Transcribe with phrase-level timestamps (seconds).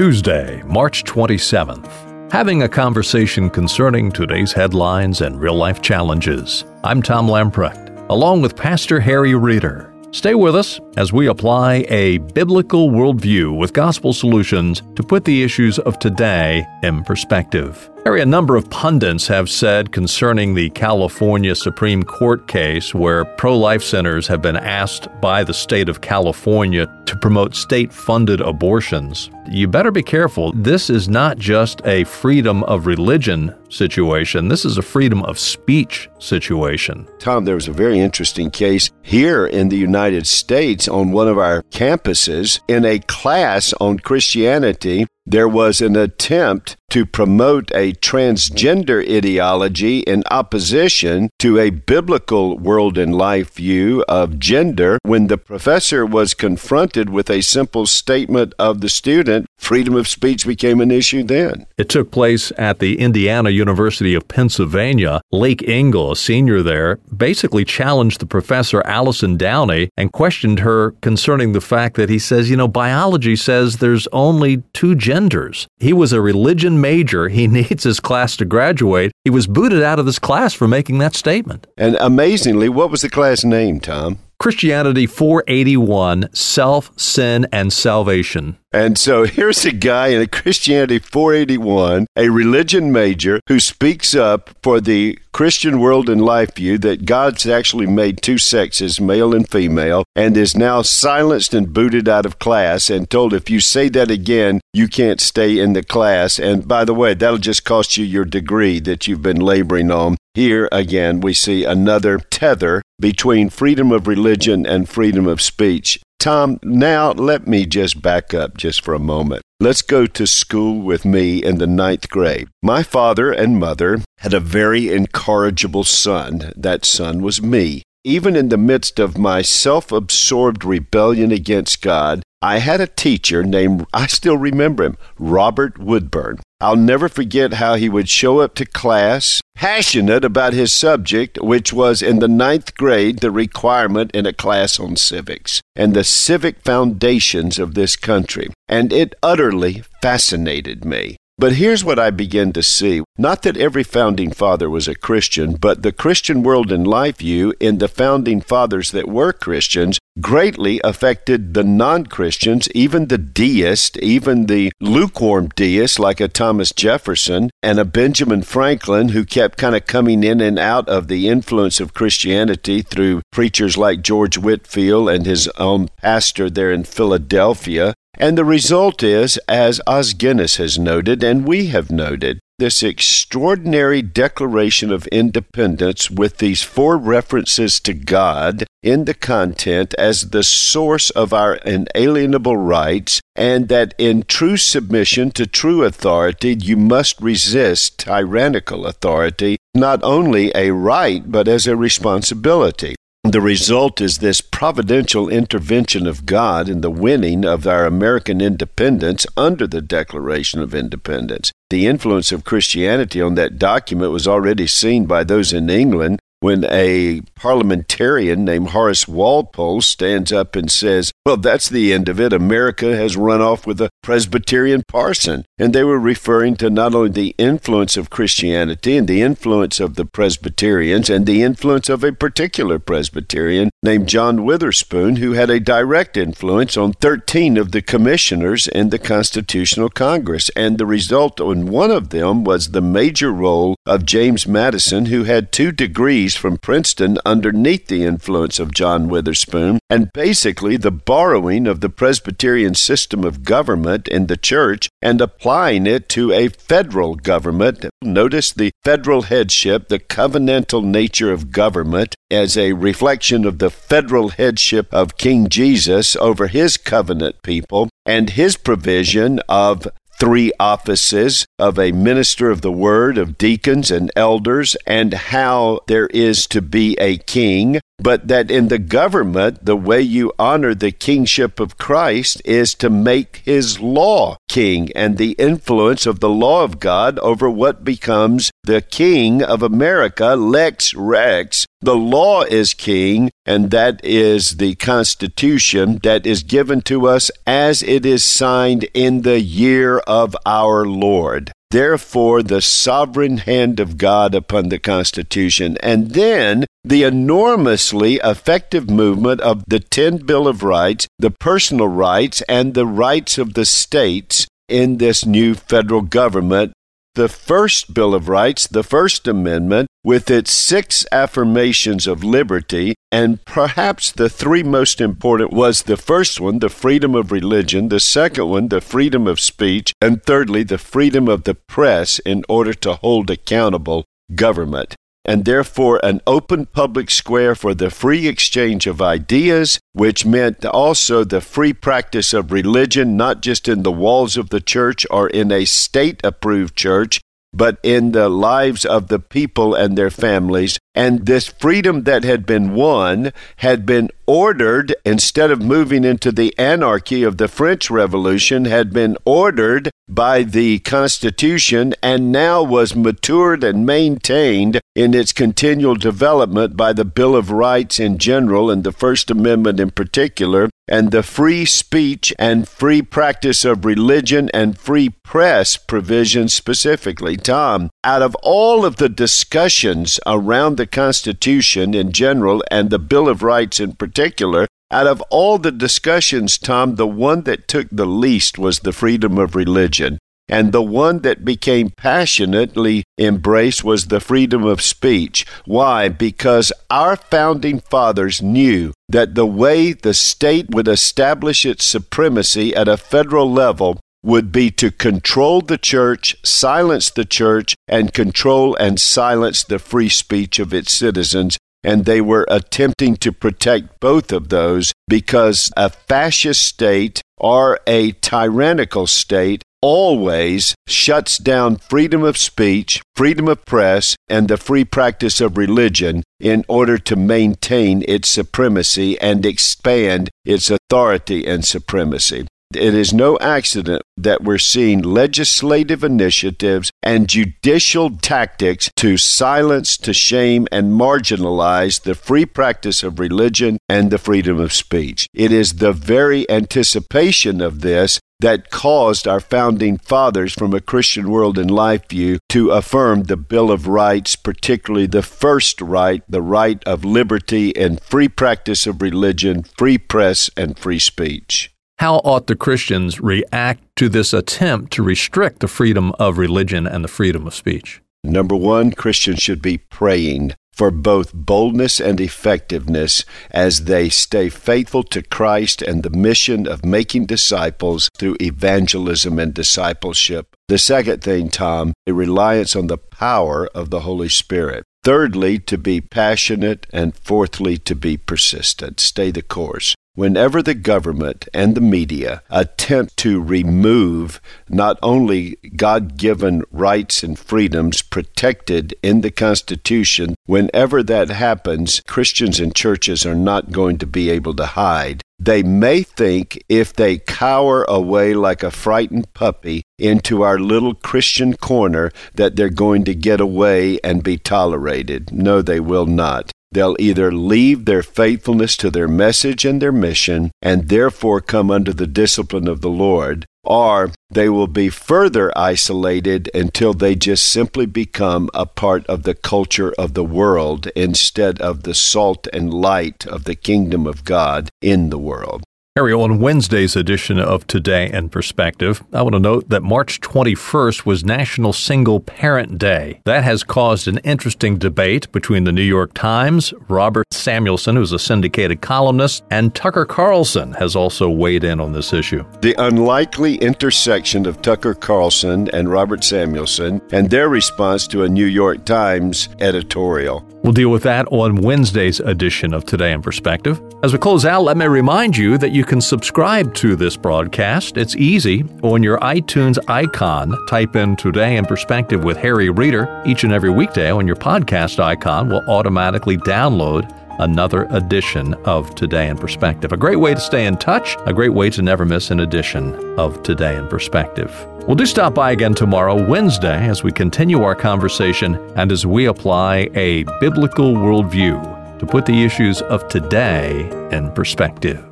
[0.00, 2.32] Tuesday, March 27th.
[2.32, 6.64] Having a conversation concerning today's headlines and real life challenges.
[6.82, 9.92] I'm Tom Lamprecht, along with Pastor Harry Reeder.
[10.10, 15.42] Stay with us as we apply a biblical worldview with gospel solutions to put the
[15.42, 17.90] issues of today in perspective.
[18.04, 23.56] Harry, a number of pundits have said concerning the California Supreme Court case where pro
[23.58, 29.28] life centers have been asked by the state of California to promote state funded abortions.
[29.50, 30.52] You better be careful.
[30.52, 36.08] This is not just a freedom of religion situation, this is a freedom of speech
[36.18, 37.06] situation.
[37.18, 41.36] Tom, there was a very interesting case here in the United States on one of
[41.36, 49.00] our campuses in a class on Christianity there was an attempt to promote a transgender
[49.08, 56.04] ideology in opposition to a biblical world and life view of gender when the professor
[56.04, 61.22] was confronted with a simple statement of the student freedom of speech became an issue
[61.22, 66.96] then it took place at the indiana university of pennsylvania lake ingle a senior there
[67.16, 72.50] basically challenged the professor alison downie and questioned her concerning the fact that he says
[72.50, 75.66] you know biology says there's only two genders.
[75.78, 77.28] He was a religion major.
[77.28, 79.12] He needs his class to graduate.
[79.24, 81.66] He was booted out of this class for making that statement.
[81.76, 84.18] And amazingly, what was the class name, Tom?
[84.40, 88.56] Christianity 481 Self, Sin, and Salvation.
[88.72, 94.50] And so here's a guy in a Christianity 481, a religion major, who speaks up
[94.62, 99.48] for the Christian world and life view that God's actually made two sexes, male and
[99.48, 103.88] female, and is now silenced and booted out of class and told if you say
[103.90, 106.38] that again, you can't stay in the class.
[106.38, 110.16] And by the way, that'll just cost you your degree that you've been laboring on.
[110.40, 116.00] Here again, we see another tether between freedom of religion and freedom of speech.
[116.18, 119.42] Tom, now let me just back up just for a moment.
[119.60, 122.48] Let's go to school with me in the ninth grade.
[122.62, 126.54] My father and mother had a very incorrigible son.
[126.56, 127.82] That son was me.
[128.02, 133.44] Even in the midst of my self absorbed rebellion against God, I had a teacher
[133.44, 136.38] named, I still remember him, Robert Woodburn.
[136.60, 141.72] I'll never forget how he would show up to class passionate about his subject, which
[141.72, 146.60] was in the ninth grade the requirement in a class on civics and the civic
[146.60, 148.48] foundations of this country.
[148.68, 151.16] And it utterly fascinated me.
[151.40, 153.02] But here's what I begin to see.
[153.16, 157.54] Not that every founding father was a Christian, but the Christian world and life view
[157.58, 163.96] in the founding fathers that were Christians greatly affected the non Christians, even the deist,
[163.98, 169.74] even the lukewarm deists like a Thomas Jefferson and a Benjamin Franklin who kept kind
[169.74, 175.08] of coming in and out of the influence of Christianity through preachers like George Whitefield
[175.08, 177.94] and his own pastor there in Philadelphia.
[178.14, 184.02] And the result is, as Os Guinness has noted, and we have noted, this extraordinary
[184.02, 191.08] declaration of independence with these four references to God in the content as the source
[191.10, 197.98] of our inalienable rights, and that in true submission to true authority, you must resist
[197.98, 202.94] tyrannical authority, not only a right, but as a responsibility.
[203.24, 209.24] The result is this providential intervention of God in the winning of our American independence
[209.36, 211.52] under the Declaration of Independence.
[211.68, 216.64] The influence of Christianity on that document was already seen by those in England when
[216.64, 222.32] a parliamentarian named Horace Walpole stands up and says, Well, that's the end of it.
[222.32, 225.44] America has run off with a Presbyterian parson.
[225.58, 229.94] And they were referring to not only the influence of Christianity and the influence of
[229.94, 235.60] the Presbyterians and the influence of a particular Presbyterian named John Witherspoon, who had a
[235.60, 240.50] direct influence on 13 of the commissioners in the Constitutional Congress.
[240.56, 245.24] And the result on one of them was the major role of James Madison, who
[245.24, 251.66] had two degrees from Princeton underneath the influence of John Witherspoon, and basically the borrowing
[251.66, 257.16] of the Presbyterian system of government in the church and applying it to a federal
[257.16, 257.84] government.
[258.00, 264.28] Notice the federal headship, the covenantal nature of government, as a reflection of the federal
[264.28, 269.88] headship of King Jesus over his covenant people and his provision of
[270.20, 276.08] three offices of a minister of the word, of deacons and elders, and how there
[276.08, 277.80] is to be a king.
[278.02, 282.88] But that in the government, the way you honor the kingship of Christ is to
[282.90, 288.50] make his law king and the influence of the law of God over what becomes
[288.64, 291.66] the king of America, lex rex.
[291.82, 297.82] The law is king, and that is the Constitution that is given to us as
[297.82, 301.52] it is signed in the year of our Lord.
[301.70, 309.40] Therefore, the sovereign hand of God upon the Constitution, and then the enormously effective movement
[309.42, 314.46] of the 10 Bill of Rights, the personal rights, and the rights of the states
[314.68, 316.72] in this new federal government.
[317.16, 323.44] The first Bill of Rights, the First Amendment, with its six affirmations of liberty, and
[323.44, 328.48] perhaps the three most important was the first one, the freedom of religion, the second
[328.48, 332.94] one, the freedom of speech, and thirdly, the freedom of the press in order to
[332.94, 334.04] hold accountable
[334.34, 334.94] government
[335.24, 341.24] and therefore an open public square for the free exchange of ideas, which meant also
[341.24, 345.52] the free practice of religion, not just in the walls of the church or in
[345.52, 347.20] a state approved church,
[347.52, 350.78] but in the lives of the people and their families.
[350.94, 356.56] And this freedom that had been won had been ordered, instead of moving into the
[356.58, 363.64] anarchy of the French Revolution, had been ordered by the Constitution and now was matured
[363.64, 368.92] and maintained in its continual development by the Bill of Rights in general and the
[368.92, 375.08] First Amendment in particular, and the free speech and free practice of religion and free
[375.08, 377.36] press provisions specifically.
[377.36, 383.28] Tom, out of all of the discussions around the Constitution in general and the Bill
[383.28, 388.06] of Rights in particular, out of all the discussions, Tom, the one that took the
[388.06, 390.18] least was the freedom of religion.
[390.48, 395.46] And the one that became passionately embraced was the freedom of speech.
[395.66, 396.08] Why?
[396.08, 402.88] Because our founding fathers knew that the way the state would establish its supremacy at
[402.88, 409.00] a federal level would be to control the church, silence the church, and control and
[409.00, 414.48] silence the free speech of its citizens and they were attempting to protect both of
[414.48, 423.02] those because a fascist state or a tyrannical state always shuts down freedom of speech,
[423.14, 429.18] freedom of press, and the free practice of religion in order to maintain its supremacy
[429.20, 432.46] and expand its authority and supremacy.
[432.72, 440.12] It is no accident that we're seeing legislative initiatives and judicial tactics to silence, to
[440.12, 445.26] shame, and marginalize the free practice of religion and the freedom of speech.
[445.34, 451.28] It is the very anticipation of this that caused our founding fathers from a Christian
[451.28, 456.40] world and life view to affirm the Bill of Rights, particularly the first right, the
[456.40, 461.69] right of liberty and free practice of religion, free press, and free speech.
[462.00, 467.04] How ought the Christians react to this attempt to restrict the freedom of religion and
[467.04, 468.00] the freedom of speech?
[468.24, 475.02] Number one, Christians should be praying for both boldness and effectiveness as they stay faithful
[475.02, 480.56] to Christ and the mission of making disciples through evangelism and discipleship.
[480.68, 484.84] The second thing, Tom, a reliance on the power of the Holy Spirit.
[485.02, 489.00] Thirdly, to be passionate, and fourthly, to be persistent.
[489.00, 494.38] Stay the course whenever the government and the media attempt to remove
[494.68, 502.60] not only God given rights and freedoms protected in the Constitution, whenever that happens, Christians
[502.60, 505.22] and churches are not going to be able to hide.
[505.42, 511.54] They may think if they cower away like a frightened puppy into our little Christian
[511.54, 515.32] corner that they're going to get away and be tolerated.
[515.32, 516.52] No, they will not.
[516.72, 521.92] They'll either leave their faithfulness to their message and their mission and therefore come under
[521.92, 527.86] the discipline of the Lord, or they will be further isolated until they just simply
[527.86, 533.26] become a part of the culture of the world instead of the salt and light
[533.26, 535.64] of the kingdom of God in the world.
[536.00, 541.04] Harry, on Wednesday's edition of Today in Perspective, I want to note that March 21st
[541.04, 543.20] was National Single Parent Day.
[543.26, 548.18] That has caused an interesting debate between the New York Times, Robert Samuelson, who's a
[548.18, 552.46] syndicated columnist, and Tucker Carlson has also weighed in on this issue.
[552.62, 558.46] The unlikely intersection of Tucker Carlson and Robert Samuelson and their response to a New
[558.46, 560.46] York Times editorial.
[560.62, 563.80] We'll deal with that on Wednesday's edition of Today in Perspective.
[564.02, 567.96] As we close out, let me remind you that you can subscribe to this broadcast.
[567.96, 568.64] It's easy.
[568.82, 573.22] On your iTunes icon, type in Today in Perspective with Harry Reeder.
[573.24, 579.28] Each and every weekday on your podcast icon will automatically download another edition of Today
[579.28, 579.92] in Perspective.
[579.92, 582.94] A great way to stay in touch, a great way to never miss an edition
[583.18, 584.54] of Today in Perspective.
[584.86, 589.26] We'll do stop by again tomorrow, Wednesday, as we continue our conversation and as we
[589.26, 595.09] apply a biblical worldview to put the issues of today in perspective.